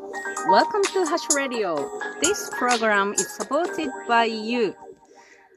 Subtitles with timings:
[0.00, 1.76] Welcome to Hash Radio.
[2.22, 4.74] This program is supported by you.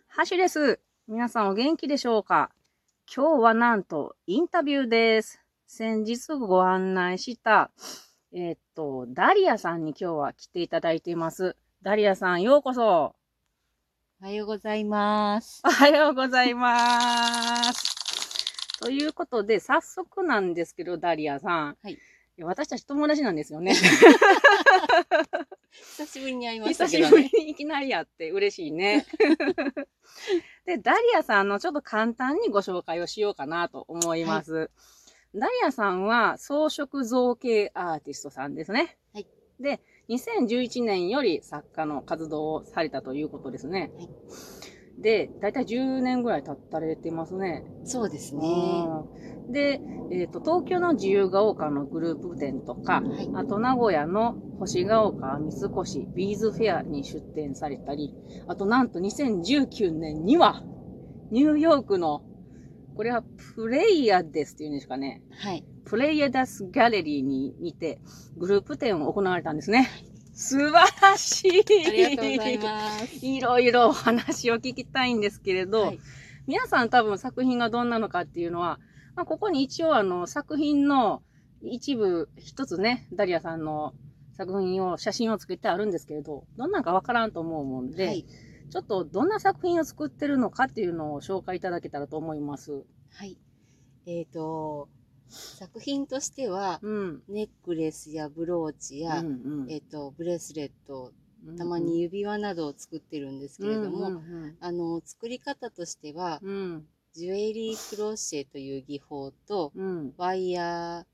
[0.10, 0.82] ハッシュです。
[1.08, 2.50] 皆さんお元気でしょうか？
[3.14, 5.42] 今日はなんとインタビューです。
[5.66, 7.72] 先日ご案内した、
[8.34, 11.56] えーっと、ダリアさんに今日は来ていただいています。
[11.82, 13.16] ダリアさん、ようこそ。
[14.22, 15.62] おはようございます。
[15.66, 18.80] おはようございます。
[18.82, 21.78] ということで、早速なんですけど、ダリアさん。
[21.82, 21.98] はい
[22.38, 22.48] いや。
[22.48, 23.76] 私たち友達なんですよね。
[25.72, 27.30] 久しぶりに会いました久しぶけどね。
[27.34, 29.06] りにいきなり会って嬉しいね。
[30.66, 34.70] で、ダリアさんのちょっと簡単にご紹介をしようかなと思います。
[35.36, 38.98] ダリアさんは装飾造形アーティストさんですね。
[39.14, 39.28] はい
[39.60, 43.92] で、2011年より作家の活動をされたということですね。
[43.96, 44.10] はい
[45.00, 47.66] で、だいたい10年ぐらい経たれてますね。
[47.84, 48.48] そうですね。
[48.48, 53.30] うんで、えっ、と、東京の自由が丘のグループ展とか、はい。
[53.36, 58.14] あと名古屋の星が丘三越ビーズフェアに出展されたり、
[58.48, 60.64] あとなんと2019年には、
[61.32, 62.24] ニューヨークの、
[62.96, 63.24] これは
[63.56, 65.22] プレイヤーですっていうんですかね。
[65.32, 65.66] はい。
[65.86, 68.00] プレイヤーダスギャレリーに似て、
[68.38, 69.90] グループ展を行われたんですね。
[70.34, 73.26] 素晴らしいありがとうございます。
[73.26, 76.00] いろいろお話を聞きたいんですけれど、はい。
[76.48, 78.80] 皆さん多分作品がどんなのかっていうのは、
[79.16, 81.22] まあ、ここに一応あの作品の
[81.62, 83.94] 一部一つね、ダリアさんの
[84.36, 88.26] 作品を、写真を作ってあるんですけれど、どんなんかわからんと思うもんで、はい。
[88.72, 92.84] ちょっとどんな作品を作ってるのかっていうのを紹介いただけたらと思います。
[93.12, 93.38] はい。
[94.08, 94.90] えっ、と、
[95.30, 97.24] 作品としては、うん。
[97.28, 99.72] ネックレスやブローチや、うんうん。
[99.72, 101.12] えっ、と、ブレスレット、
[101.46, 106.88] うんたまに指輪などを作ってるんですけれども、うんうんあの、作り方としては、うん。
[107.12, 110.14] ジュエリークロッシェという技法と、うん。
[110.18, 111.06] ワイヤ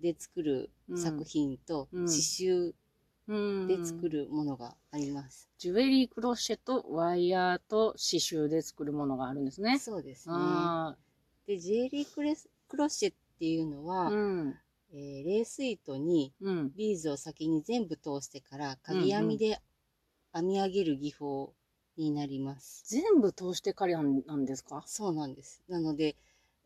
[0.00, 2.06] ーで作る作品と、うん。
[2.06, 2.74] 刺繍
[3.28, 5.48] うんで作るものがあります。
[5.58, 9.78] ジュエリークロッシェとワイヤーと刺繍で作るものがあるんですね。
[9.78, 10.34] そうですね。
[10.36, 10.96] あ
[11.46, 14.54] で、ジュエリークレスクロッシェっていうのは、あ、うん。
[14.92, 16.72] えーレース糸にうん。
[16.76, 19.60] ビーズを先に全部通してから、鍵編みで
[20.32, 21.54] 編み上げる技法
[21.96, 22.84] になります。
[22.86, 24.84] 全部通してからなんですか？
[24.86, 25.62] そうなんです。
[25.68, 26.14] なので、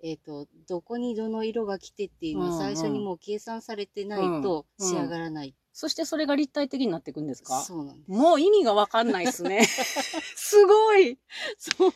[0.02, 5.54] えっ、と、どこにどの色が来てっていうのうんうんは最初にもう計算されてないとうん仕上がらない。
[5.72, 7.62] そしてそれが立体的になっていくんですか？
[7.62, 8.10] そうなんです。
[8.10, 9.64] もう意味がわかんないですね。
[10.36, 11.18] すごい
[11.58, 11.92] そう。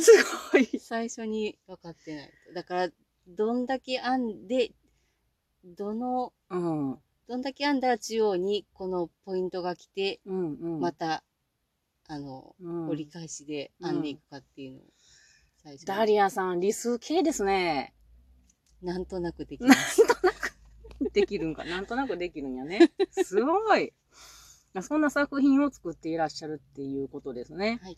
[0.00, 0.12] す
[0.52, 2.54] ごい最初に分かってないと。
[2.54, 2.92] だから、
[3.26, 4.72] どんだけ編んで、
[5.64, 6.98] どの、うん。
[7.28, 10.80] どんだけ編んだら中央にこのポイントが来て、うんうん。
[10.80, 11.22] また、
[12.08, 14.82] あの、うん折り返しで編んでいくかっていうのを、
[15.62, 17.94] 最初にダリアさん、理数系ですね。
[18.82, 20.02] なんとなくできます。
[21.12, 21.64] できるんか。
[21.64, 22.92] なんとなくできるんやね。
[23.10, 23.92] すごい。
[24.80, 27.78] そんな作品を作っていらっしゃるっていうことですね。
[27.82, 27.96] はい。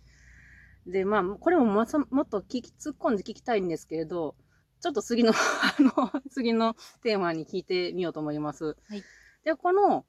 [0.86, 4.34] で、まあ、これももっと聞き、突っ込んで聞きたいんですけれど、
[4.84, 8.76] ちょっと次の、 あの、次のテーマに聞いてみようと思います。
[8.86, 9.02] はい。
[9.42, 10.04] で、この、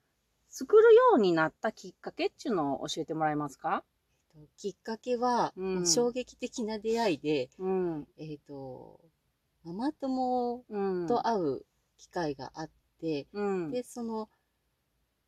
[0.49, 3.85] 作るようになったきっかけっていうのを教えてもらえますか？
[4.57, 8.07] きっかけは、うん衝撃的な出会いで、うん。
[8.17, 8.99] えっ、と、
[9.63, 11.07] ママ友うん。
[11.07, 11.65] と会う
[11.95, 12.69] 機会があっ
[12.99, 13.71] て、うん。
[13.71, 14.27] で、その、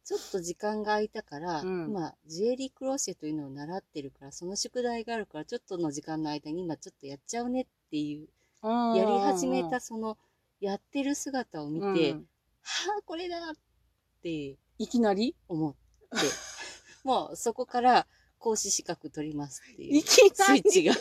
[0.03, 8.25] ちょっと時間が空いたから、うん今、ジュエリークロッシェというのを習ってるから、その宿題があるから、ちょっとの時間の間に今ちょっとやっちゃうねっていう、や
[8.63, 10.17] やり始めたその、
[10.59, 12.27] やってる姿を見て、うん。
[12.61, 13.55] はあ、これだっ
[14.21, 15.35] ていきなり？
[15.47, 15.79] 思って、
[17.03, 18.07] もうそこから
[18.39, 20.21] 講師資格取りますっていいうきス
[20.55, 20.93] イッチが。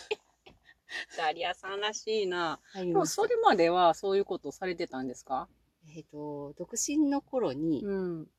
[1.16, 2.60] ダリアさんらしいな。
[2.72, 3.34] 入りましたでもそ。
[3.36, 5.48] れまではそういうことをされてたんですか？
[5.94, 7.90] えっ、と、独身の頃に、う
[8.22, 8.30] ん。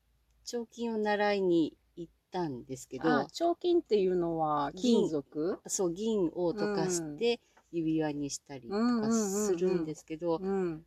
[0.44, 7.40] 彫金を習いに行ったんですけど、あ、彫金っていうのは金銀属そう、銀を溶かして
[7.70, 10.84] 指輪にしたりとかうんうんうんうんするんですけど、うん。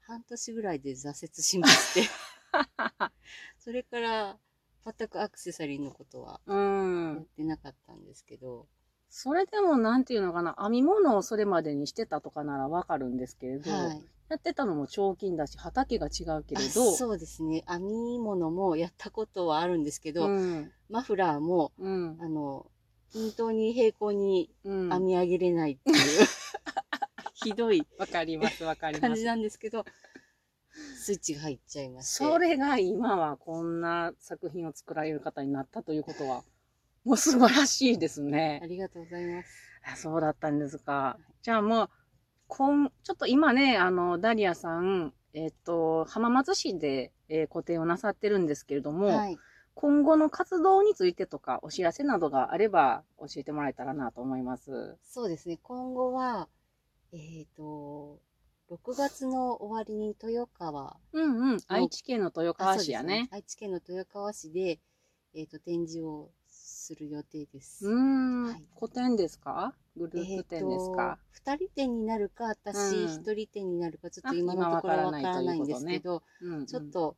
[0.00, 2.08] 半年ぐらいで挫折しまして、
[3.58, 4.38] それから
[4.84, 7.26] 全くアクセサリーのことはうやっん。
[7.36, 8.66] てなかったんですけど、
[9.10, 14.04] それでもなんていうのかな、編み物をそれまでにしてたとかならわかるんですけれど、はい。
[14.28, 17.64] やってたのも彫金だし、畑が違うけあれど、そうですね。
[17.66, 20.70] 編み物もやったことはあるんですけど、うん。
[20.90, 22.18] マフラーも、うん。
[22.20, 22.70] あの、
[23.12, 24.90] 均等に平行にうん。
[24.90, 25.96] 編み上げれないっていう、
[27.34, 29.00] ひどいわかります、わかります。
[29.00, 29.84] 感じなんですけど、
[30.96, 32.24] スイッチが入っちゃいまして。
[32.24, 36.42] それが今はこんな作品を作られる方になったということは、
[37.04, 38.60] もう素晴らしいですあね。
[38.68, 39.48] りがとうございます。
[39.84, 41.18] あそうだったんですか。
[41.42, 41.90] じゃあもう、
[42.46, 49.38] こん、ちょっと今ね、あの、ダリアさん、えっと、浜松市でえー個展をなさってるんですけれども、はい。
[49.80, 54.96] 今後の活動についてとかお知らせなどがあれば教えてもらえたらなと思います。
[55.04, 55.56] そうですね。
[55.62, 56.48] 今後は、
[57.12, 58.18] えっ、と、
[58.68, 61.58] 6月の終わりに豊川、うんうん。
[61.68, 63.28] 愛知県の豊川市やね。
[63.30, 64.80] 愛知県の豊川市で、
[65.32, 67.86] えっ、と、展示をする予定です。
[67.86, 69.76] うーん、はい個展ですか？
[69.96, 77.16] グループ展ですか、と、2人展になるか、私うん1人展になるか、ちょっあと今のところ今わからないんですけど、うんうんちょっと、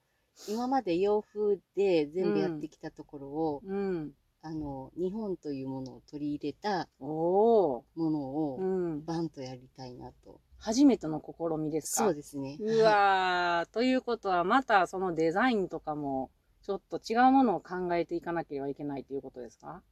[0.48, 4.12] 今まで洋風で全部やってきたところを、うん。
[4.42, 6.88] あの、日本というものを取り入れた。
[6.98, 8.58] ものうを、
[8.96, 9.04] ん。
[9.04, 10.40] バンとやりたいなと。
[10.58, 12.04] 初めての試みですか？
[12.04, 12.56] そうですね。
[12.60, 13.74] うわー。
[13.74, 16.30] ということは、またそのデザインとかも、
[16.62, 19.82] ちょっと違うものを考えていかなければいけないということですか？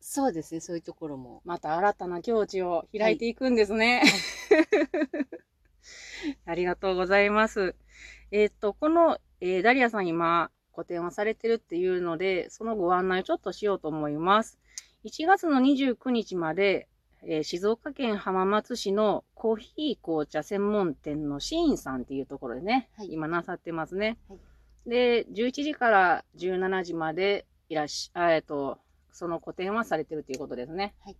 [0.00, 1.42] そうですね、そういうところも。
[1.44, 4.02] また新たな境地を開いていくんですね。
[6.46, 7.74] ありがとうございます。
[8.30, 14.60] えーっと、この、えーダリアさん今、個展をされてるっていうので、そのご案内をちょっとしようと思います。
[15.04, 16.88] 1月の29日まで、
[17.24, 24.16] えー静岡県浜松市のコーヒー紅茶専門店のシーンさんっていうところでね、はい今なさってますね。
[24.28, 24.38] はい
[24.86, 28.78] で、11時から17時までいらっしゃ、あえっと、
[29.12, 30.94] その個展はされてるということですね。
[31.04, 31.16] はい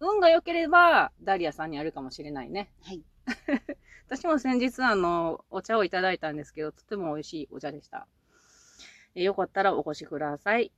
[0.00, 2.70] 運が良ければ、ダリアさんにあるかもしれないね。
[2.82, 3.02] はい。
[4.08, 8.06] 私も先日、あの、お茶をいただいたんですけど、とても美味しいお茶でした。
[9.14, 10.72] えーよかったらお越しください。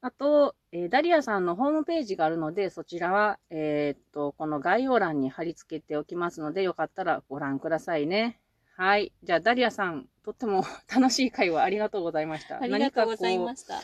[0.00, 8.40] あと、えーダリアさんのホームページがあるので、そちらは、えーっと、この概要欄に貼り付けておきますので、よかったらご覧くださいね。
[8.76, 9.12] はい。
[9.24, 12.56] じゃあ、ダリアさん、とっても 楽しい会話ありがとうございました。
[12.62, 13.82] ありがとうございました。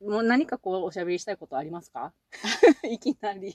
[0.00, 2.14] もう何かこう、おしゃべりしたいことありますか？
[2.88, 3.54] いきなり。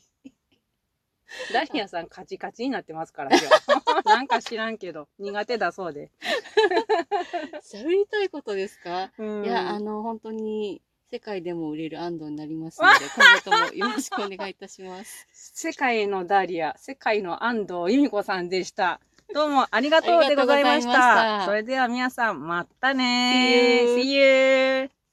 [1.53, 4.05] ダリアさんカチカチになってますから、今日。
[4.05, 6.11] なんか知らんけど、苦手だそうで。
[7.63, 10.81] 喋りたいことですか、うんいや、あの、本当に、
[11.11, 15.27] 世界でも売れる安藤になりますので、今後ともよろしくお願いいたします。
[15.31, 18.99] 世界のダリア、世界の安藤由美子さんでした。
[19.33, 21.45] どうもありがとうでございましたた。
[21.45, 25.04] それでは皆さん、またね See you